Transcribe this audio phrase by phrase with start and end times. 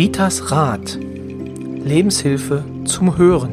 [0.00, 0.98] Ritas Rat.
[0.98, 3.52] Lebenshilfe zum Hören.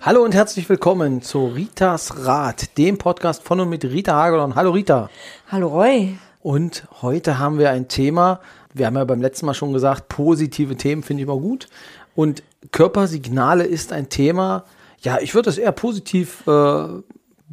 [0.00, 4.56] Hallo und herzlich willkommen zu Ritas Rat, dem Podcast von und mit Rita Hagelon.
[4.56, 5.08] Hallo Rita.
[5.46, 6.18] Hallo Roy.
[6.42, 8.40] Und heute haben wir ein Thema,
[8.72, 11.68] wir haben ja beim letzten Mal schon gesagt, positive Themen finde ich immer gut.
[12.16, 14.64] Und Körpersignale ist ein Thema,
[15.00, 16.88] ja, ich würde es eher positiv äh,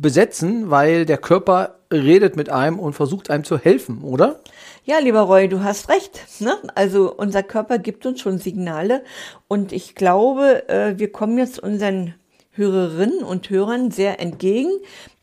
[0.01, 4.39] besetzen, weil der Körper redet mit einem und versucht einem zu helfen, oder?
[4.83, 6.19] Ja, lieber Roy, du hast recht.
[6.39, 6.55] Ne?
[6.75, 9.03] Also unser Körper gibt uns schon Signale
[9.47, 12.15] und ich glaube, äh, wir kommen jetzt unseren
[12.53, 14.71] Hörerinnen und Hörern sehr entgegen,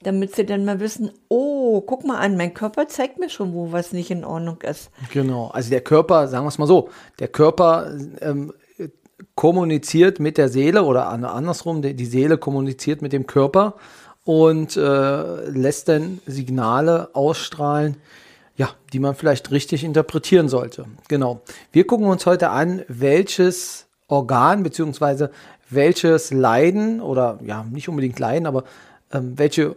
[0.03, 3.73] damit sie dann mal wissen, oh, guck mal an, mein Körper zeigt mir schon, wo
[3.73, 4.91] was nicht in Ordnung ist.
[5.13, 6.89] Genau, also der Körper, sagen wir es mal so,
[7.19, 8.53] der Körper ähm,
[9.35, 13.75] kommuniziert mit der Seele oder andersrum, die Seele kommuniziert mit dem Körper
[14.29, 17.97] und äh, lässt dann Signale ausstrahlen,
[18.59, 20.85] ja, die man vielleicht richtig interpretieren sollte.
[21.09, 21.41] Genau.
[21.73, 25.31] Wir gucken uns heute an, welches Organ beziehungsweise
[25.71, 28.65] welches Leiden oder ja, nicht unbedingt Leiden, aber
[29.15, 29.77] ähm, welches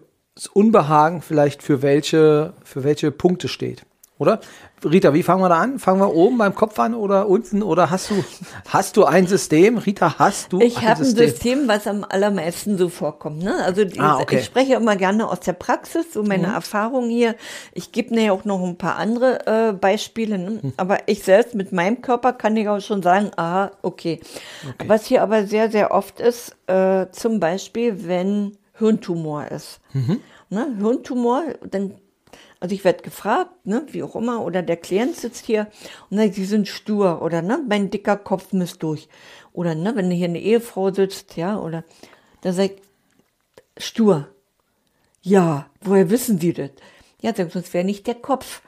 [0.52, 3.84] Unbehagen vielleicht für welche, für welche Punkte steht.
[4.22, 4.39] Oder?
[4.86, 5.80] Rita, wie fangen wir da an?
[5.80, 7.64] Fangen wir oben beim Kopf an oder unten?
[7.64, 8.23] Oder hast du,
[8.67, 9.80] hast du ein System?
[9.80, 13.42] Rita, hast du ich ein habe ein System, was am allermeisten so vorkommt.
[13.42, 13.55] Ne?
[13.64, 14.38] Also ah, okay.
[14.38, 16.53] ich spreche immer gerne aus der Praxis, so meine mhm.
[16.53, 17.36] Erfahrung hier.
[17.73, 20.38] Ich gebe mir ja auch noch ein paar andere äh, Beispiele.
[20.38, 20.59] Ne?
[20.61, 20.73] Mhm.
[20.77, 24.19] Aber ich selbst mit meinem Körper kann ich auch schon sagen, ah, okay.
[24.69, 24.88] okay.
[24.88, 29.80] Was hier aber sehr, sehr oft ist, äh, zum Beispiel, wenn Hirntumor ist.
[29.94, 30.19] Mhm.
[30.52, 30.75] Ne?
[30.80, 31.95] Hirntumor, dann
[32.62, 35.67] also ich werde gefragt, ne, wie auch immer, oder der Klient sitzt hier
[36.09, 39.09] und sagt, sie sind stur oder ne, mein dicker Kopf misst durch.
[39.52, 41.84] Oder ne, wenn hier eine Ehefrau sitzt, ja, oder
[42.42, 42.82] da sagt
[43.78, 44.28] stur.
[45.23, 46.70] Ja, woher wissen Sie das?
[47.22, 48.61] Ja, sonst wäre nicht der Kopf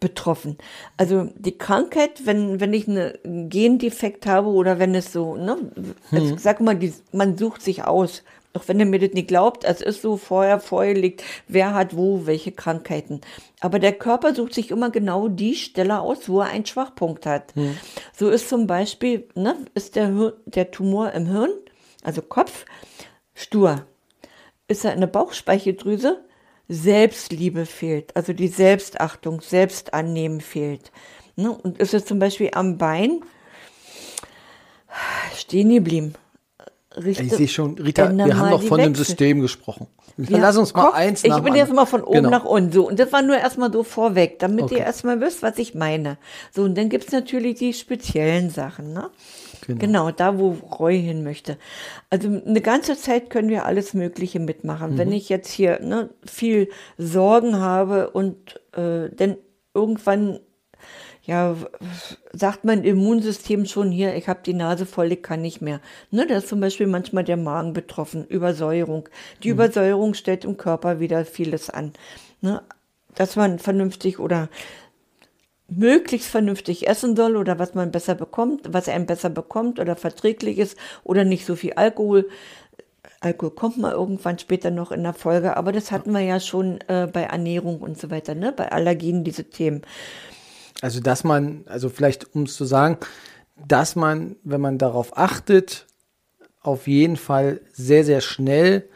[0.00, 0.58] betroffen.
[0.96, 5.56] Also die Krankheit, wenn, wenn ich einen Gendefekt habe oder wenn es so, ne,
[6.10, 6.76] also, sag mal,
[7.12, 10.58] man sucht sich aus, auch wenn ihr mir das nicht glaubt, es ist so vorher
[10.58, 13.20] vorgelegt, wer hat wo welche Krankheiten.
[13.60, 17.54] Aber der Körper sucht sich immer genau die Stelle aus, wo er einen Schwachpunkt hat.
[17.54, 17.76] Hm.
[18.16, 21.50] So ist zum Beispiel, ne, ist der, der Tumor im Hirn,
[22.02, 22.64] also Kopf,
[23.34, 23.86] stur.
[24.66, 26.24] Ist er in der Bauchspeicheldrüse?
[26.68, 30.92] Selbstliebe fehlt, also die Selbstachtung, Selbstannehmen fehlt.
[31.34, 31.50] Ne?
[31.50, 33.22] Und ist es zum Beispiel am Bein
[35.36, 36.14] stehen geblieben
[37.00, 39.86] Richte, ich sehe schon, Rita, wir haben doch von einem System gesprochen.
[40.16, 42.30] Ja, Lass uns mal Kopf, eins Ich bin jetzt mal von oben genau.
[42.30, 42.72] nach unten.
[42.72, 44.76] So, und das war nur erstmal so vorweg, damit okay.
[44.76, 46.18] ihr erstmal wisst, was ich meine.
[46.52, 49.10] So, und dann gibt es natürlich die speziellen Sachen, ne?
[49.66, 49.78] Genau.
[49.78, 50.10] genau.
[50.10, 51.56] da wo Roy hin möchte.
[52.08, 54.94] Also eine ganze Zeit können wir alles Mögliche mitmachen.
[54.94, 54.98] Mhm.
[54.98, 56.68] Wenn ich jetzt hier ne, viel
[56.98, 59.36] Sorgen habe und äh, dann
[59.74, 60.40] irgendwann
[61.24, 61.56] ja,
[62.32, 65.80] sagt mein Immunsystem schon hier, ich habe die Nase voll, ich kann nicht mehr.
[66.10, 69.08] Ne, da ist zum Beispiel manchmal der Magen betroffen, Übersäuerung.
[69.42, 69.54] Die mhm.
[69.54, 71.92] Übersäuerung stellt im Körper wieder vieles an.
[72.40, 72.62] Ne,
[73.14, 74.48] dass man vernünftig oder
[75.68, 80.58] möglichst vernünftig essen soll oder was man besser bekommt, was einem besser bekommt oder verträglich
[80.58, 82.28] ist oder nicht so viel Alkohol.
[83.20, 86.80] Alkohol kommt mal irgendwann später noch in der Folge, aber das hatten wir ja schon
[86.88, 88.52] äh, bei Ernährung und so weiter, ne?
[88.52, 89.82] bei Allergien, diese Themen.
[90.80, 92.98] Also, dass man, also vielleicht, um es zu sagen,
[93.66, 95.86] dass man, wenn man darauf achtet,
[96.62, 98.88] auf jeden Fall sehr, sehr schnell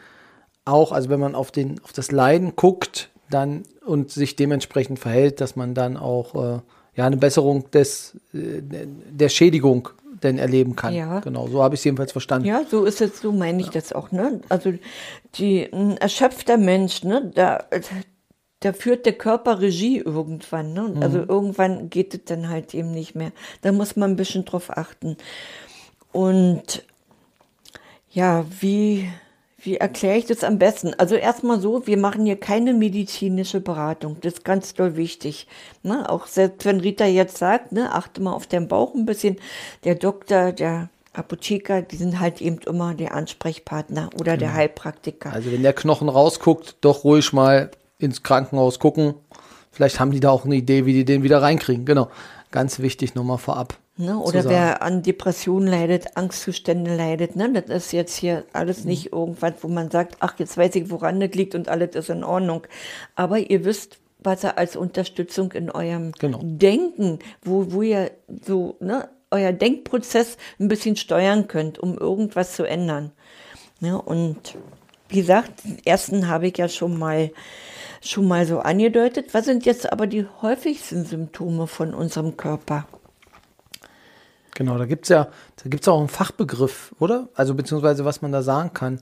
[0.65, 5.41] auch, also wenn man auf, den, auf das Leiden guckt, dann und sich dementsprechend verhält,
[5.41, 6.59] dass man dann auch äh,
[6.95, 9.89] ja eine Besserung des, äh, der Schädigung
[10.23, 10.93] denn erleben kann.
[10.93, 11.19] Ja.
[11.19, 12.47] Genau, so habe ich es jedenfalls verstanden.
[12.47, 13.73] Ja, so ist es, so meine ich ja.
[13.73, 14.11] das auch.
[14.11, 14.41] Ne?
[14.49, 14.73] Also
[15.35, 17.65] die, ein erschöpfter Mensch, ne, da,
[18.65, 20.73] da führt der Körper Regie irgendwann.
[20.73, 20.81] Ne?
[20.95, 21.03] Mhm.
[21.03, 23.31] Also irgendwann geht es dann halt eben nicht mehr.
[23.61, 25.17] Da muss man ein bisschen drauf achten.
[26.11, 26.83] Und
[28.09, 29.07] ja, wie,
[29.59, 30.95] wie erkläre ich das am besten?
[30.95, 34.17] Also erstmal so, wir machen hier keine medizinische Beratung.
[34.21, 35.45] Das ist ganz doll wichtig.
[35.83, 36.09] Ne?
[36.09, 39.37] Auch selbst wenn Rita jetzt sagt, ne, achte mal auf den Bauch ein bisschen.
[39.83, 44.39] Der Doktor, der Apotheker, die sind halt eben immer der Ansprechpartner oder genau.
[44.39, 45.31] der Heilpraktiker.
[45.31, 49.15] Also wenn der Knochen rausguckt, doch ruhig mal ins Krankenhaus gucken.
[49.71, 51.85] Vielleicht haben die da auch eine Idee, wie die den wieder reinkriegen.
[51.85, 52.09] Genau.
[52.51, 53.77] Ganz wichtig nochmal vorab.
[53.97, 58.89] Ne, oder wer an Depressionen leidet, Angstzustände leidet, ne, das ist jetzt hier alles mhm.
[58.89, 62.09] nicht irgendwas, wo man sagt, ach, jetzt weiß ich, woran das liegt und alles ist
[62.09, 62.63] in Ordnung.
[63.15, 66.41] Aber ihr wisst, was er als Unterstützung in eurem genau.
[66.43, 68.11] Denken, wo, wo ihr
[68.45, 73.13] so, ne, euer Denkprozess ein bisschen steuern könnt, um irgendwas zu ändern.
[73.79, 74.55] Ja, und
[75.09, 77.31] wie gesagt, den ersten habe ich ja schon mal,
[78.01, 79.33] schon mal so angedeutet.
[79.33, 82.87] Was sind jetzt aber die häufigsten Symptome von unserem Körper?
[84.53, 85.27] Genau, da gibt es ja,
[85.61, 87.27] da gibt es auch einen Fachbegriff, oder?
[87.35, 89.01] Also beziehungsweise was man da sagen kann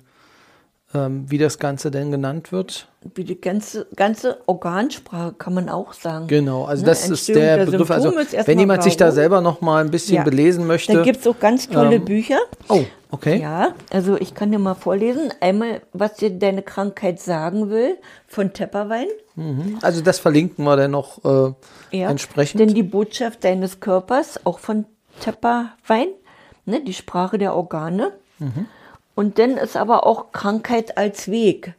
[0.93, 2.87] ähm, wie das Ganze denn genannt wird.
[3.15, 6.27] Wie die ganze, ganze Organsprache kann man auch sagen.
[6.27, 6.89] Genau, also ne?
[6.89, 7.91] das ist der, der Begriff.
[7.91, 10.23] Also wenn jemand sich da selber noch mal ein bisschen ja.
[10.23, 10.93] belesen möchte.
[10.93, 12.39] Da gibt es auch ganz tolle ähm, Bücher.
[12.69, 12.83] Oh,
[13.13, 13.41] okay.
[13.41, 15.31] Ja, also ich kann dir mal vorlesen.
[15.39, 19.07] Einmal, was dir deine Krankheit sagen will, von Tepperwein.
[19.35, 19.79] Mhm.
[19.81, 21.53] Also das verlinken wir dann noch äh,
[21.97, 22.59] ja, entsprechend.
[22.59, 24.85] Denn die Botschaft deines Körpers, auch von
[25.21, 26.09] Tepperwein,
[26.65, 28.11] ne, die Sprache der Organe.
[28.39, 28.65] Mhm.
[29.15, 31.75] Und dann ist aber auch Krankheit als Weg.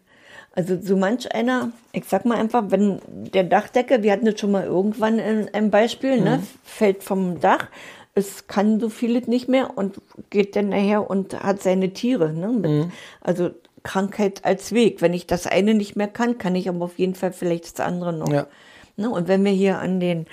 [0.56, 4.52] Also so manch einer, ich sag mal einfach, wenn der Dachdecker, wir hatten das schon
[4.52, 6.24] mal irgendwann in einem Beispiel, ne, mhm.
[6.24, 7.66] ne, fällt vom Dach,
[8.14, 10.00] es kann so vieles nicht mehr und
[10.30, 12.32] geht dann nachher und hat seine Tiere.
[12.32, 12.92] Ne, mit, mhm.
[13.20, 13.50] Also
[13.82, 15.02] Krankheit als Weg.
[15.02, 17.86] Wenn ich das eine nicht mehr kann, kann ich aber auf jeden Fall vielleicht das
[17.86, 18.32] andere noch.
[18.32, 18.46] Ja.
[18.96, 20.26] Ne, und wenn wir hier an den,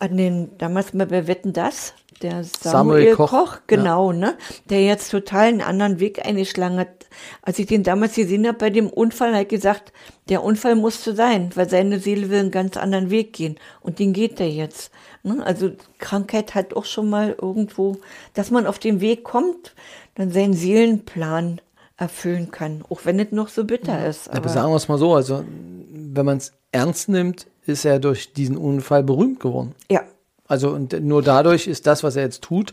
[0.00, 2.72] an den, damals mal, wir wetten das, der Samuel,
[3.04, 4.18] Samuel Koch, Koch, genau, ja.
[4.18, 4.38] ne?
[4.68, 7.06] Der jetzt total einen anderen Weg eingeschlagen hat.
[7.42, 9.92] Als ich den damals gesehen habe bei dem Unfall, hat gesagt,
[10.28, 13.56] der Unfall musste sein, weil seine Seele will einen ganz anderen Weg gehen.
[13.80, 14.90] Und den geht er jetzt.
[15.22, 15.44] Ne?
[15.44, 17.96] Also Krankheit hat auch schon mal irgendwo,
[18.34, 19.74] dass man auf den Weg kommt,
[20.14, 21.60] dann seinen Seelenplan
[21.96, 24.06] erfüllen kann, auch wenn es noch so bitter ja.
[24.06, 24.28] ist.
[24.28, 25.44] Aber, aber sagen wir es mal so, also
[25.90, 29.74] wenn man es ernst nimmt, ist er durch diesen Unfall berühmt geworden.
[29.90, 30.02] Ja,
[30.46, 32.72] also und nur dadurch ist das, was er jetzt tut,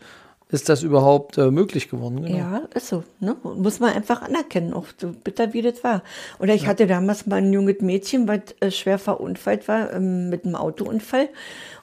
[0.50, 2.24] ist das überhaupt äh, möglich geworden.
[2.24, 2.38] Genau.
[2.38, 3.04] Ja, ist so.
[3.20, 3.36] Ne?
[3.44, 6.04] Muss man einfach anerkennen, auch so bitter wie das war.
[6.40, 6.70] Oder ich ja.
[6.70, 11.30] hatte damals mal ein junges Mädchen, was äh, schwer verunfallt war ähm, mit einem Autounfall.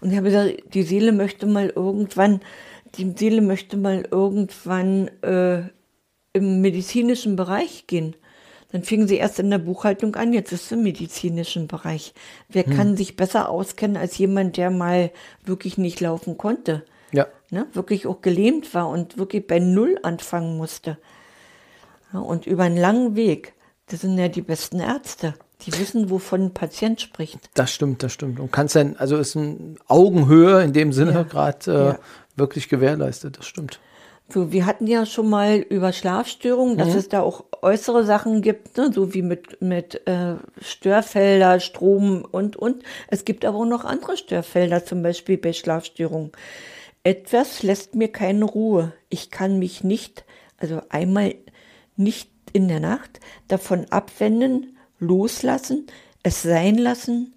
[0.01, 2.41] Und ich habe gesagt, die Seele möchte mal irgendwann,
[2.97, 5.65] die Seele möchte mal irgendwann äh,
[6.33, 8.17] im medizinischen Bereich gehen.
[8.75, 12.13] Dann fingen sie erst in der Buchhaltung an, jetzt ist es im medizinischen Bereich.
[12.49, 12.77] Wer hm.
[12.77, 15.13] kann sich besser auskennen als jemand, der mal
[15.45, 16.83] wirklich nicht laufen konnte?
[17.13, 17.29] Ja.
[17.51, 20.99] Ne, wirklich auch gelähmt war und wirklich bei Null anfangen musste.
[22.13, 23.53] Ja, und über einen langen Weg,
[23.87, 25.35] das sind ja die besten Ärzte.
[25.61, 27.39] Die wissen, wovon ein Patient spricht.
[27.55, 28.41] Das stimmt, das stimmt.
[28.41, 31.23] Und kannst dann, also ist ein Augenhöhe in dem Sinne ja.
[31.23, 31.99] gerade äh, ja.
[32.35, 33.79] wirklich gewährleistet, das stimmt.
[34.31, 36.97] So, wir hatten ja schon mal über Schlafstörungen, dass mhm.
[36.97, 42.57] es da auch äußere Sachen gibt, ne, so wie mit, mit äh, Störfelder, Strom und,
[42.57, 42.83] und.
[43.09, 46.33] Es gibt aber auch noch andere Störfelder, zum Beispiel bei Schlafstörungen.
[47.03, 48.93] Etwas lässt mir keine Ruhe.
[49.11, 50.25] Ich kann mich nicht,
[50.57, 51.35] also einmal
[51.97, 55.87] nicht in der Nacht, davon abwenden, loslassen,
[56.23, 57.35] es sein lassen,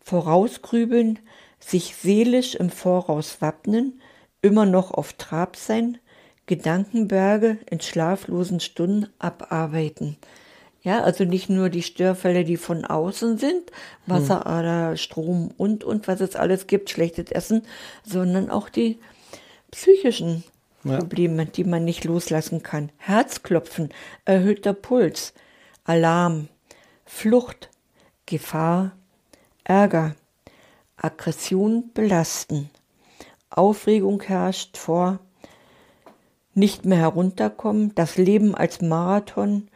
[0.00, 1.20] vorausgrübeln,
[1.60, 4.00] sich seelisch im Voraus wappnen,
[4.42, 5.98] immer noch auf Trab sein,
[6.48, 10.16] Gedankenberge in schlaflosen Stunden abarbeiten.
[10.82, 13.70] Ja, also nicht nur die Störfälle, die von außen sind,
[14.06, 17.62] Wasserader, Strom und, und was es alles gibt, schlechtes Essen,
[18.04, 18.98] sondern auch die
[19.70, 20.44] psychischen
[20.84, 20.98] ja.
[20.98, 22.90] Probleme, die man nicht loslassen kann.
[22.96, 23.90] Herzklopfen,
[24.24, 25.34] erhöhter Puls,
[25.84, 26.48] Alarm,
[27.04, 27.68] Flucht,
[28.26, 28.92] Gefahr,
[29.64, 30.14] Ärger,
[30.96, 32.70] Aggression belasten,
[33.50, 35.18] Aufregung herrscht vor,
[36.58, 37.94] nicht mehr herunterkommen.
[37.94, 39.68] Das Leben als Marathon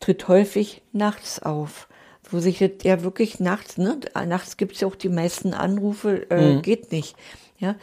[0.00, 1.88] tritt häufig nachts auf.
[2.30, 3.98] Wo sich das ja wirklich nachts, ne?
[4.26, 6.62] Nachts gibt es ja auch die meisten Anrufe, äh, mhm.
[6.62, 7.16] geht nicht.
[7.58, 7.74] Ja.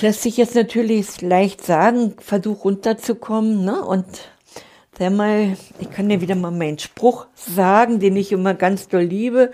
[0.00, 3.84] Lässt sich jetzt natürlich leicht sagen, versuch runterzukommen, ne?
[3.84, 4.06] Und
[4.96, 9.02] Sag mal, ich kann dir wieder mal meinen Spruch sagen, den ich immer ganz doll
[9.02, 9.50] liebe.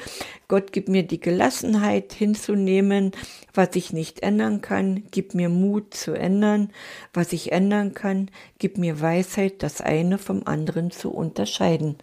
[0.49, 3.13] Gott gibt mir die Gelassenheit hinzunehmen,
[3.55, 5.05] was ich nicht ändern kann.
[5.11, 6.71] Gib mir Mut zu ändern,
[7.15, 8.31] was ich ändern kann.
[8.59, 11.97] Gib mir Weisheit, das eine vom anderen zu unterscheiden.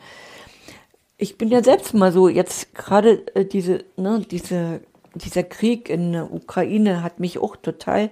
[1.18, 4.82] Ich bin ja selbst mal so, jetzt gerade äh, diese, ne, diese
[5.18, 8.10] dieser Krieg in der Ukraine hat mich auch total,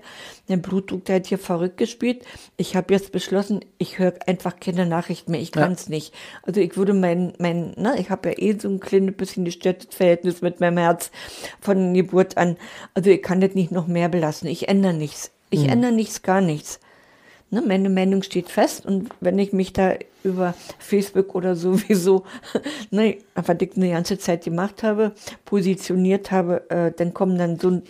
[0.47, 2.25] der Blutdruck, der hat hier verrückt gespielt.
[2.57, 5.91] Ich habe jetzt beschlossen, ich höre einfach keine Nachrichten mehr, ich kann es ja.
[5.91, 6.13] nicht.
[6.43, 9.95] Also ich würde mein, mein, ne, ich habe ja eh so ein kleines bisschen gestörtes
[9.95, 11.11] Verhältnis mit meinem Herz
[11.59, 12.57] von Geburt an.
[12.93, 14.47] Also ich kann das nicht noch mehr belassen.
[14.47, 15.31] Ich ändere nichts.
[15.49, 15.69] Ich mhm.
[15.69, 16.79] ändere nichts, gar nichts.
[17.55, 19.93] Ne, meine Meinung steht fest und wenn ich mich da
[20.23, 22.25] über Facebook oder sowieso,
[22.91, 25.13] ne, was ich eine ganze Zeit gemacht habe,
[25.45, 27.81] positioniert habe, äh, dann kommen dann so,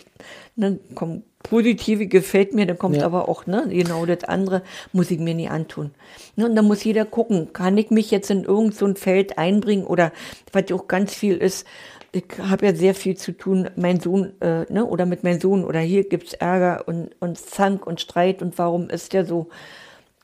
[0.54, 3.06] ne, kommen positive gefällt mir, dann kommt ja.
[3.06, 5.90] aber auch, ne, genau das andere muss ich mir nie antun.
[6.36, 9.84] Ne, und dann muss jeder gucken, kann ich mich jetzt in irgendein so Feld einbringen
[9.84, 10.12] oder
[10.52, 11.66] was ja auch ganz viel ist,
[12.12, 15.64] ich habe ja sehr viel zu tun, mein Sohn, äh, ne, oder mit meinem Sohn,
[15.64, 19.48] oder hier gibt es Ärger und, und Zank und Streit und warum ist der so?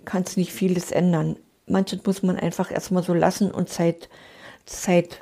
[0.05, 1.37] Kannst nicht vieles ändern.
[1.67, 4.09] manches muss man einfach erstmal so lassen und Zeit,
[4.67, 5.21] Zeit,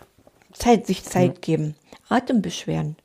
[0.53, 1.41] Zeit, sich Zeit ja.
[1.41, 1.75] geben.
[2.09, 2.97] Atembeschwerden.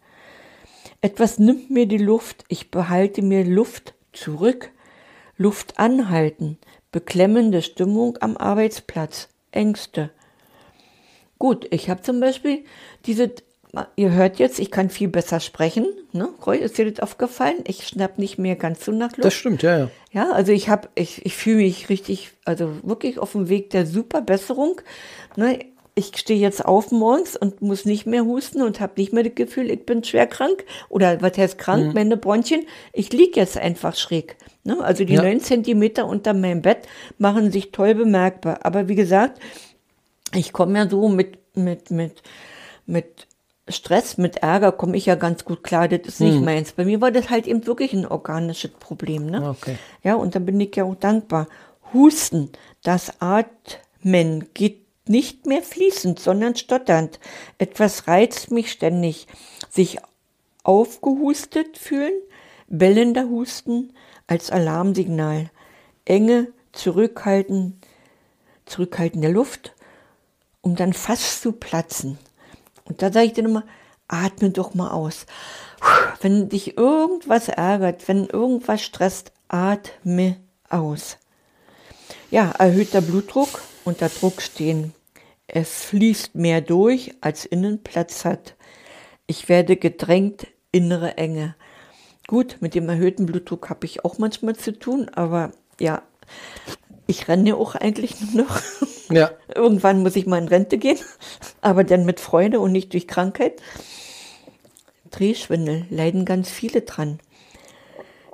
[1.01, 4.71] Etwas nimmt mir die Luft, ich behalte mir Luft zurück.
[5.37, 6.57] Luft anhalten,
[6.93, 10.11] beklemmende Stimmung am Arbeitsplatz, Ängste.
[11.37, 12.63] Gut, ich habe zum Beispiel
[13.05, 13.31] diese,
[13.95, 15.87] ihr hört jetzt, ich kann viel besser sprechen.
[16.11, 16.29] Ne?
[16.45, 17.57] Roy, ist dir das aufgefallen?
[17.67, 19.25] Ich schnapp nicht mehr ganz so nach Luft.
[19.25, 19.89] Das stimmt, ja, ja.
[20.11, 23.85] Ja, also ich habe, ich, ich fühle mich richtig, also wirklich auf dem Weg der
[23.85, 24.81] Superbesserung.
[25.35, 25.59] Ne?
[25.95, 29.35] ich stehe jetzt auf morgens und muss nicht mehr husten und habe nicht mehr das
[29.35, 31.93] Gefühl, ich bin schwer krank oder was heißt krank, mhm.
[31.93, 32.65] meine Bronchien.
[32.91, 34.35] Ich liege jetzt einfach schräg.
[34.65, 34.77] Ne?
[34.83, 35.23] Also die ja.
[35.23, 36.79] neun Zentimeter unter meinem Bett
[37.17, 38.59] machen sich toll bemerkbar.
[38.63, 39.39] Aber wie gesagt,
[40.33, 42.21] ich komme ja so mit, mit, mit,
[42.85, 43.27] mit
[43.67, 45.87] Stress, mit Ärger komme ich ja ganz gut klar.
[45.87, 46.45] Das ist nicht mhm.
[46.45, 46.73] meins.
[46.73, 49.25] Bei mir war das halt eben wirklich ein organisches Problem.
[49.25, 49.49] Ne?
[49.49, 49.77] Okay.
[50.03, 51.47] Ja, und da bin ich ja auch dankbar.
[51.93, 52.51] Husten,
[52.83, 57.19] das Atmen geht nicht mehr fließend, sondern stotternd.
[57.57, 59.27] Etwas reizt mich ständig.
[59.69, 59.97] Sich
[60.63, 62.13] aufgehustet fühlen,
[62.67, 63.93] bellender Husten
[64.27, 65.49] als Alarmsignal.
[66.05, 67.79] Enge, zurückhalten,
[68.65, 69.73] zurückhalten der Luft,
[70.61, 72.19] um dann fast zu platzen.
[72.85, 73.63] Und da sage ich dann immer,
[74.07, 75.25] atme doch mal aus.
[76.21, 80.37] Wenn dich irgendwas ärgert, wenn irgendwas stresst, atme
[80.69, 81.17] aus.
[82.31, 84.93] Ja, erhöhter Blutdruck, unter Druck stehen.
[85.47, 88.55] Es fließt mehr durch, als innen Platz hat.
[89.27, 91.55] Ich werde gedrängt, innere Enge.
[92.27, 96.01] Gut, mit dem erhöhten Blutdruck habe ich auch manchmal zu tun, aber ja,
[97.05, 98.61] ich renne auch eigentlich nur noch.
[99.09, 99.31] Ja.
[99.53, 100.99] Irgendwann muss ich mal in Rente gehen,
[101.61, 103.61] aber dann mit Freude und nicht durch Krankheit.
[105.11, 107.19] Drehschwindel leiden ganz viele dran.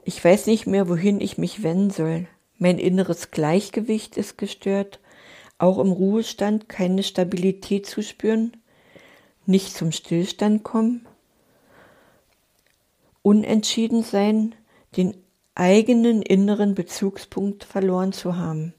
[0.04, 2.28] Ich weiß nicht mehr, wohin ich mich wenden soll.
[2.58, 5.00] Mein inneres Gleichgewicht ist gestört
[5.62, 8.58] auch im Ruhestand keine Stabilität zu spüren,
[9.46, 11.06] nicht zum Stillstand kommen,
[13.22, 14.56] unentschieden sein,
[14.98, 15.16] den
[15.54, 18.74] eigenen inneren Bezugspunkt verloren zu haben.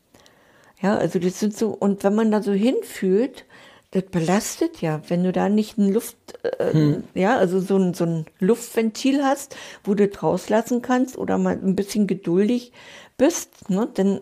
[0.82, 3.44] Ja, also das sind so, und wenn man da so hinfühlt,
[3.92, 6.16] das belastet ja, wenn du da nicht ein Luft,
[6.58, 7.04] äh, hm.
[7.14, 11.76] ja, also so ein, so ein Luftventil hast, wo du rauslassen kannst oder mal ein
[11.76, 12.72] bisschen geduldig
[13.16, 14.20] bist, ne, dann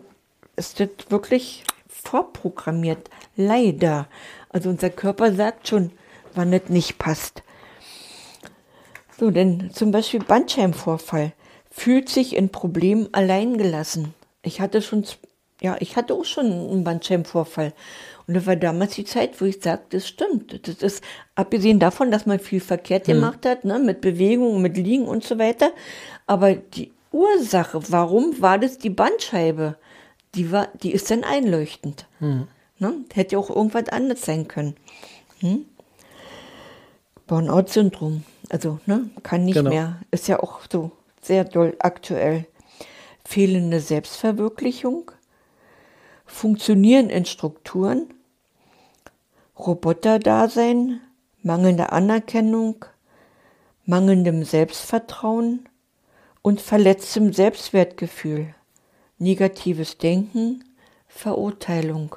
[0.55, 3.09] ist das wirklich vorprogrammiert.
[3.35, 4.07] Leider.
[4.49, 5.91] Also unser Körper sagt schon,
[6.35, 7.43] wann es nicht passt.
[9.17, 11.33] So, denn zum Beispiel Bandscheibenvorfall
[11.69, 14.13] fühlt sich in Problemen alleingelassen.
[14.41, 15.05] Ich hatte schon,
[15.61, 17.73] ja, ich hatte auch schon einen Bandscheibenvorfall.
[18.27, 20.67] Und das war damals die Zeit, wo ich sagte, das stimmt.
[20.67, 21.03] Das ist,
[21.35, 23.15] abgesehen davon, dass man viel verkehrt hm.
[23.15, 25.71] gemacht hat, ne, mit Bewegung, mit Liegen und so weiter.
[26.27, 29.77] Aber die Ursache, warum war das die Bandscheibe?
[30.35, 32.05] die, war, die ist dann einleuchtend.
[32.19, 32.47] Hm.
[32.79, 32.93] Ne?
[33.13, 34.75] Hätte auch irgendwas anderes sein können.
[35.39, 35.65] Hm?
[37.27, 39.69] Burnout-Syndrom, also ne, kann nicht genau.
[39.69, 40.91] mehr, ist ja auch so
[41.21, 42.45] sehr doll aktuell.
[43.23, 45.11] Fehlende Selbstverwirklichung,
[46.31, 48.13] Funktionieren in Strukturen,
[49.59, 51.01] Roboterdasein,
[51.43, 52.85] mangelnde Anerkennung,
[53.85, 55.67] mangelndem Selbstvertrauen
[56.41, 58.55] und verletztem Selbstwertgefühl
[59.19, 60.63] negatives Denken,
[61.07, 62.15] Verurteilung.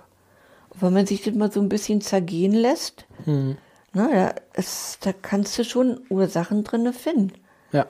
[0.71, 3.59] Und wenn man sich das mal so ein bisschen zergehen lässt, hm.
[3.93, 7.33] na, da, ist, da kannst du schon Ursachen drin finden.
[7.73, 7.87] Ja.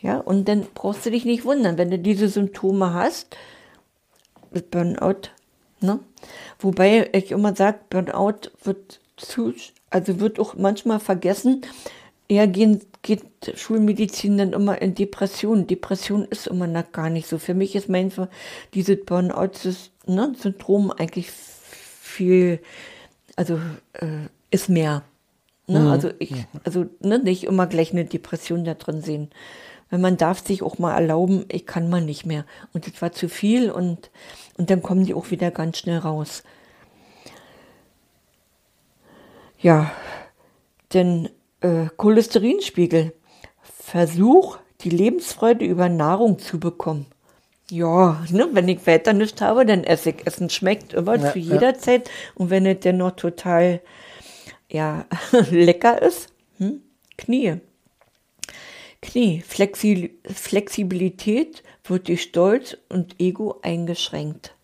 [0.00, 3.36] Ja, und dann brauchst du dich nicht wundern, wenn du diese Symptome hast,
[4.50, 5.30] mit Burnout,
[5.80, 6.00] ne?
[6.58, 9.54] Wobei ich immer sage, Burnout wird zu,
[9.90, 11.62] also wird auch manchmal vergessen,
[12.28, 13.22] eher gehen, geht
[13.54, 15.66] Schulmedizin dann immer in Depression.
[15.66, 17.38] Depression ist immer noch gar nicht so.
[17.38, 18.12] Für mich ist mein
[18.74, 22.60] dieses Burnout-Syndrom ne, eigentlich viel,
[23.36, 23.58] also
[23.94, 25.02] äh, ist mehr.
[25.66, 25.80] Ne?
[25.80, 25.86] Mhm.
[25.88, 29.30] Also ich, also ne, nicht immer gleich eine Depression da drin sehen.
[29.90, 32.44] Weil man darf sich auch mal erlauben, ich kann mal nicht mehr.
[32.72, 34.10] Und das war zu viel und,
[34.58, 36.42] und dann kommen die auch wieder ganz schnell raus.
[39.58, 39.90] Ja,
[40.92, 41.30] denn
[41.60, 43.12] äh, Cholesterinspiegel.
[43.62, 47.06] Versuch, die Lebensfreude über Nahrung zu bekommen.
[47.70, 50.26] Ja, ne, wenn ich weiter nichts habe, dann esse ich.
[50.26, 51.78] Essen schmeckt immer ja, zu jeder ja.
[51.78, 52.10] Zeit.
[52.34, 53.80] Und wenn es dann noch total
[54.70, 55.06] ja,
[55.50, 56.82] lecker ist, hm?
[57.16, 57.60] Knie.
[59.00, 59.42] Knie.
[59.46, 64.54] Flexi Flexibilität wird durch Stolz und Ego eingeschränkt.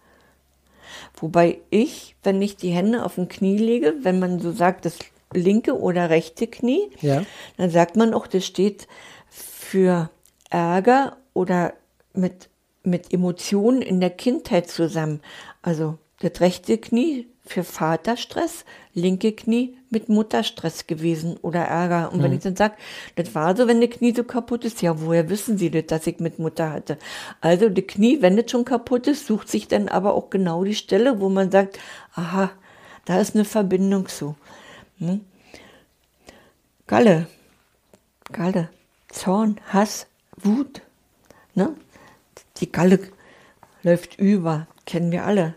[1.16, 4.98] Wobei ich, wenn ich die Hände auf dem Knie lege, wenn man so sagt, das
[5.32, 6.90] linke oder rechte Knie.
[7.00, 7.24] Ja.
[7.56, 8.88] Dann sagt man auch, das steht
[9.28, 10.10] für
[10.50, 11.74] Ärger oder
[12.12, 12.48] mit,
[12.82, 15.20] mit Emotionen in der Kindheit zusammen.
[15.62, 22.10] Also Das rechte Knie für Vaterstress, linke Knie mit Mutterstress gewesen oder Ärger.
[22.12, 22.38] Und wenn mhm.
[22.38, 22.74] ich dann sage,
[23.16, 26.06] das war so, wenn das Knie so kaputt ist, ja, woher wissen Sie das, dass
[26.06, 26.98] ich mit Mutter hatte?
[27.40, 30.74] Also das Knie, wenn das schon kaputt ist, sucht sich dann aber auch genau die
[30.74, 31.78] Stelle, wo man sagt,
[32.14, 32.50] aha,
[33.04, 34.34] da ist eine Verbindung zu.
[34.98, 35.20] Hm?
[36.86, 37.26] Galle,
[38.32, 38.70] Galle,
[39.08, 40.80] Zorn, Hass, Wut.
[41.54, 41.74] Ne?
[42.58, 43.00] Die Galle
[43.82, 45.54] läuft über, kennen wir alle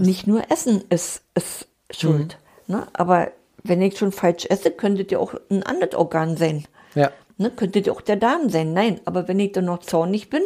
[0.00, 2.38] nicht nur Essen ist, ist schuld.
[2.66, 2.76] Mhm.
[2.76, 2.88] Ne?
[2.92, 6.66] Aber wenn ich schon falsch esse, könnte ja auch ein anderes Organ sein.
[6.94, 7.10] Ja.
[7.36, 7.50] Ne?
[7.50, 8.72] Könnte ja auch der Darm sein.
[8.72, 10.42] Nein, aber wenn ich dann noch zornig bin,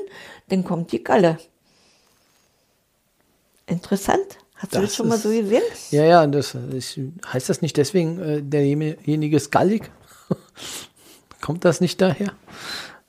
[0.48, 1.38] dann kommt die Galle.
[3.66, 4.38] Interessant.
[4.54, 5.62] Hast das du das schon ist, mal so gesehen?
[5.90, 7.00] Ja, ja, das ist,
[7.32, 9.90] heißt das nicht deswegen, äh, derjenige ist gallig?
[11.40, 12.32] Kommt das nicht daher?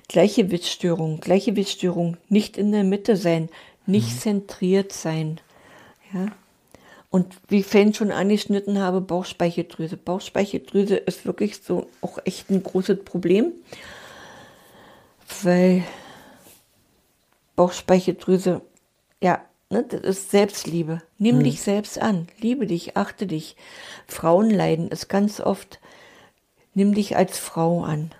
[0.08, 3.50] Gleichgewichtsstörung, Gleichgewichtsstörung, nicht in der Mitte sein,
[3.86, 4.20] nicht mhm.
[4.20, 5.40] zentriert sein.
[6.14, 6.28] Ja?
[7.10, 9.98] Und wie ich vorhin schon angeschnitten habe, Bauchspeicheldrüse.
[9.98, 13.52] Bauchspeicheldrüse ist wirklich so auch echt ein großes Problem,
[15.44, 15.84] weil
[17.56, 18.62] Bauchspeicheldrüse,
[19.22, 21.04] ja, ne, das ist Selbstliebe.
[21.20, 21.44] Nimm mhm.
[21.44, 23.58] dich selbst an, liebe dich, achte dich.
[24.08, 25.80] Frauenleiden ist ganz oft,
[26.74, 28.12] nimm dich als Frau an.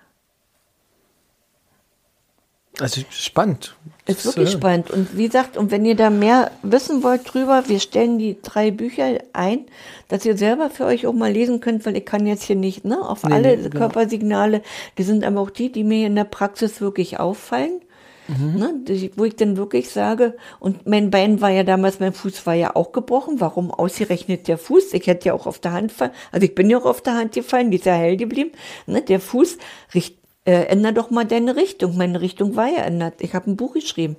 [2.80, 3.76] Also spannend.
[4.06, 4.90] Ist wirklich äh, spannend.
[4.90, 8.70] Und wie gesagt, und wenn ihr da mehr wissen wollt drüber, wir stellen die drei
[8.70, 9.66] Bücher ein,
[10.08, 12.84] dass ihr selber für euch auch mal lesen könnt, weil ich kann jetzt hier nicht,
[12.84, 13.78] ne, auf nee, alle nee, genau.
[13.78, 14.62] Körpersignale,
[14.98, 17.80] die sind aber auch die, die mir in der Praxis wirklich auffallen.
[18.26, 18.58] Mhm.
[18.58, 22.54] Ne, wo ich dann wirklich sage, und mein Bein war ja damals, mein Fuß war
[22.54, 23.38] ja auch gebrochen.
[23.38, 24.94] Warum ausgerechnet der Fuß?
[24.94, 27.16] Ich hätte ja auch auf der Hand fallen, also ich bin ja auch auf der
[27.16, 28.52] Hand gefallen, die ist ja hell geblieben.
[28.86, 29.58] Ne, der Fuß
[29.94, 31.96] riecht äh, änder doch mal deine Richtung.
[31.96, 33.14] Meine Richtung war ja ändert.
[33.20, 34.16] Ich habe ein Buch geschrieben.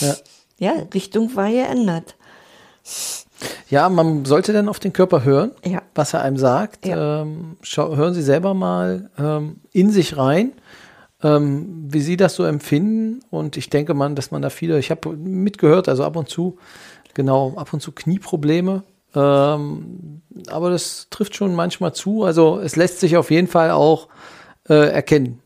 [0.00, 0.14] Ja.
[0.58, 2.16] ja, Richtung war ja ändert.
[3.68, 5.82] Ja, man sollte dann auf den Körper hören, ja.
[5.94, 6.86] was er einem sagt.
[6.86, 7.22] Ja.
[7.22, 10.52] Ähm, hören Sie selber mal ähm, in sich rein,
[11.22, 13.20] ähm, wie Sie das so empfinden.
[13.30, 16.58] Und ich denke mal, dass man da viele, ich habe mitgehört, also ab und zu,
[17.14, 18.84] genau, ab und zu Knieprobleme.
[19.14, 22.24] Ähm, aber das trifft schon manchmal zu.
[22.24, 24.08] Also es lässt sich auf jeden Fall auch
[24.68, 25.40] äh, erkennen.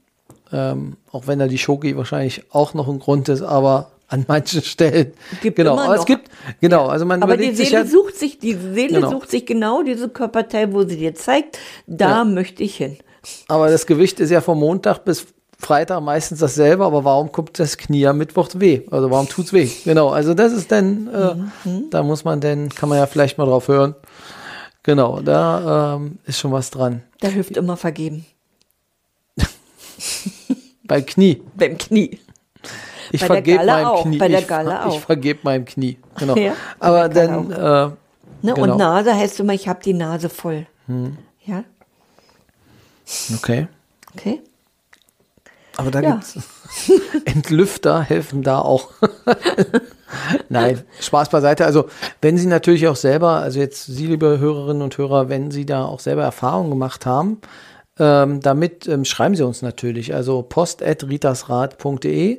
[0.53, 4.63] Ähm, auch wenn da die Schoki wahrscheinlich auch noch ein Grund ist, aber an manchen
[4.63, 5.13] Stellen.
[5.43, 8.55] Gibt genau, aber es gibt, genau, also man Aber die Seele ja, sucht sich, die
[8.55, 9.11] Seele genau.
[9.11, 12.25] sucht sich genau diese Körperteil, wo sie dir zeigt, da ja.
[12.25, 12.97] möchte ich hin.
[13.49, 15.27] Aber das Gewicht ist ja vom Montag bis
[15.59, 18.83] Freitag meistens dasselbe, aber warum kommt das Knie am Mittwoch weh?
[18.91, 19.69] Also warum tut's weh?
[19.85, 21.35] Genau, also das ist dann, äh,
[21.69, 21.91] mhm.
[21.91, 23.95] da muss man dann, kann man ja vielleicht mal drauf hören.
[24.83, 27.03] Genau, da ähm, ist schon was dran.
[27.21, 28.27] Da hilft immer vergeben.
[30.85, 31.43] Bei Knie.
[31.57, 32.19] Beim Knie.
[33.13, 34.03] Ich vergebe meinem auch.
[34.03, 34.19] Knie.
[34.19, 34.97] Bei der ich, Galle auch.
[34.97, 35.99] Ich vergebe meinem Knie.
[36.19, 36.37] Genau.
[36.37, 37.51] Ja, Aber dann.
[37.51, 37.95] Äh, ne,
[38.43, 38.63] genau.
[38.63, 40.67] Und Nase heißt immer, ich habe die Nase voll.
[40.87, 41.17] Hm.
[41.45, 41.65] Ja.
[43.35, 43.69] Okay.
[44.15, 44.41] Okay.
[45.77, 46.13] Aber da ja.
[46.13, 46.39] gibt's
[47.25, 48.91] Entlüfter helfen da auch.
[50.49, 51.67] Nein, Spaß beiseite.
[51.67, 51.87] Also,
[52.23, 55.85] wenn Sie natürlich auch selber, also jetzt Sie, liebe Hörerinnen und Hörer, wenn Sie da
[55.85, 57.41] auch selber Erfahrungen gemacht haben,
[57.99, 62.39] ähm, damit ähm, schreiben Sie uns natürlich, also post.ritasrat.de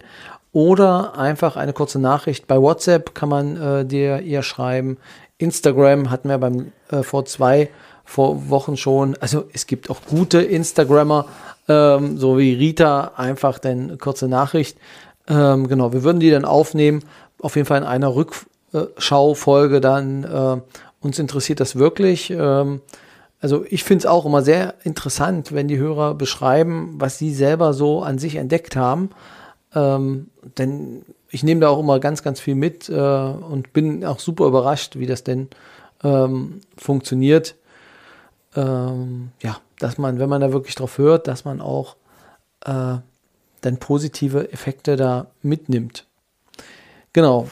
[0.53, 4.97] oder einfach eine kurze Nachricht bei WhatsApp kann man äh, dir ihr schreiben.
[5.37, 7.69] Instagram hatten wir beim äh, vor zwei
[8.05, 9.15] vor Wochen schon.
[9.19, 11.25] Also es gibt auch gute Instagrammer,
[11.67, 14.77] ähm, so wie Rita, einfach dann kurze Nachricht.
[15.27, 17.03] Ähm, genau, wir würden die dann aufnehmen,
[17.41, 20.23] auf jeden Fall in einer Rückschaufolge dann.
[20.23, 20.61] Äh,
[21.01, 22.31] uns interessiert das wirklich.
[22.31, 22.81] Ähm,
[23.47, 27.71] also ich finde es auch immer sehr interessant, wenn die Hörer beschreiben, was sie selber
[27.71, 29.11] so an sich entdeckt haben.
[29.73, 34.19] Ähm, denn ich nehme da auch immer ganz, ganz viel mit äh, und bin auch
[34.19, 35.47] super überrascht, wie das denn
[36.03, 37.55] ähm, funktioniert.
[38.53, 41.95] Ähm, ja, dass man, wenn man da wirklich drauf hört, dass man auch
[42.65, 42.97] äh,
[43.61, 46.05] dann positive Effekte da mitnimmt.
[47.13, 47.47] Genau.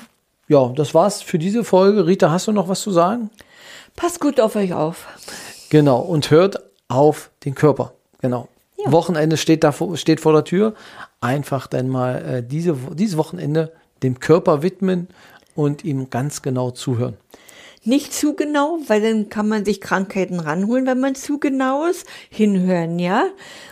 [0.49, 2.05] Ja, das war's für diese Folge.
[2.05, 3.29] Rita, hast du noch was zu sagen?
[3.95, 5.07] Passt gut auf euch auf.
[5.69, 7.93] Genau, und hört auf den Körper.
[8.21, 8.47] Genau.
[8.77, 8.91] Ja.
[8.91, 10.73] Wochenende steht, da, steht vor der Tür.
[11.21, 13.71] Einfach dann mal äh, diese, dieses Wochenende
[14.03, 15.07] dem Körper widmen
[15.55, 17.17] und ihm ganz genau zuhören.
[17.87, 22.07] Nicht zu genau, weil dann kann man sich Krankheiten ranholen, wenn man zu genau ist.
[22.31, 23.25] Hinhören, ja.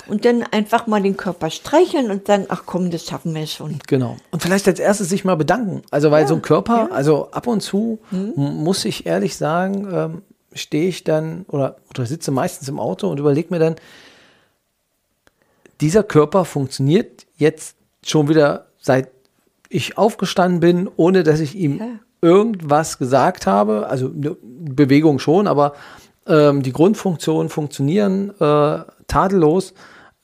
[0.05, 3.79] Und dann einfach mal den Körper streicheln und sagen, ach komm, das schaffen wir schon.
[3.87, 4.17] Genau.
[4.29, 5.81] Und vielleicht als erstes sich mal bedanken.
[5.89, 6.91] Also, weil ja, so ein Körper, ja.
[6.91, 8.33] also ab und zu, hm.
[8.35, 10.21] muss ich ehrlich sagen, ähm,
[10.53, 13.75] stehe ich dann oder, oder sitze meistens im Auto und überlege mir dann,
[15.81, 19.09] dieser Körper funktioniert jetzt schon wieder seit
[19.69, 21.85] ich aufgestanden bin, ohne dass ich ihm ja.
[22.21, 23.87] irgendwas gesagt habe.
[23.87, 25.73] Also eine Bewegung schon, aber
[26.27, 29.73] ähm, die Grundfunktionen funktionieren äh, tadellos.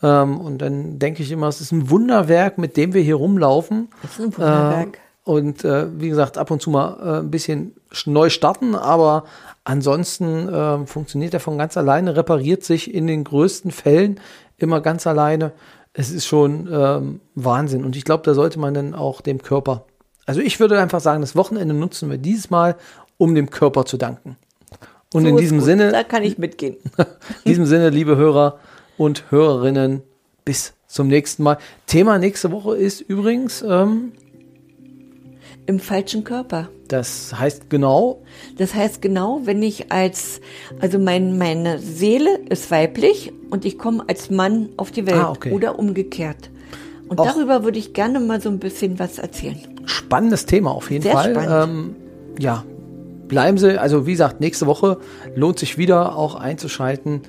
[0.01, 3.89] Ähm, und dann denke ich immer, es ist ein Wunderwerk, mit dem wir hier rumlaufen.
[4.01, 4.97] Das ist ein Wunderwerk.
[4.97, 9.25] Äh, und äh, wie gesagt, ab und zu mal äh, ein bisschen neu starten, aber
[9.69, 14.19] ansonsten äh, funktioniert er von ganz alleine, repariert sich in den größten Fällen
[14.57, 15.51] immer ganz alleine.
[15.93, 17.85] Es ist schon ähm, Wahnsinn.
[17.85, 19.85] Und ich glaube, da sollte man dann auch dem Körper.
[20.25, 22.75] Also ich würde einfach sagen, das Wochenende nutzen wir dieses Mal,
[23.17, 24.37] um dem Körper zu danken.
[25.13, 25.91] Und so in diesem Sinne.
[25.91, 26.77] Da kann ich mitgehen.
[26.97, 27.05] in
[27.45, 28.59] diesem Sinne, liebe Hörer
[28.97, 30.01] und Hörerinnen,
[30.45, 31.57] bis zum nächsten Mal.
[31.85, 34.13] Thema nächste Woche ist übrigens ähm,
[35.69, 36.67] im falschen Körper.
[36.87, 38.23] Das heißt genau?
[38.57, 40.41] Das heißt genau, wenn ich als,
[40.81, 45.29] also mein, meine Seele ist weiblich und ich komme als Mann auf die Welt ah,
[45.29, 45.51] okay.
[45.51, 46.49] oder umgekehrt.
[47.07, 47.25] Und Och.
[47.27, 49.59] darüber würde ich gerne mal so ein bisschen was erzählen.
[49.85, 51.35] Spannendes Thema auf jeden Sehr Fall.
[51.47, 51.95] Ähm,
[52.39, 52.65] ja,
[53.27, 54.97] bleiben Sie, also wie gesagt, nächste Woche
[55.35, 57.21] lohnt sich wieder auch einzuschalten.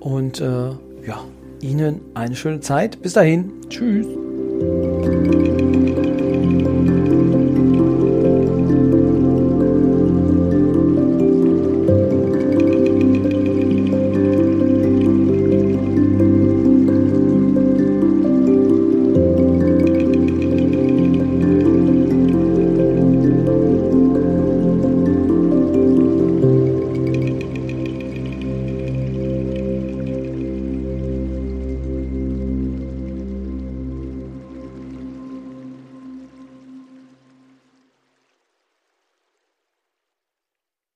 [0.00, 0.70] Und äh,
[1.06, 1.22] ja,
[1.60, 3.00] Ihnen eine schöne Zeit.
[3.02, 3.52] Bis dahin.
[3.68, 4.06] Tschüss.